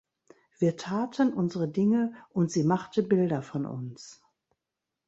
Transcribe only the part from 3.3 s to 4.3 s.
von uns.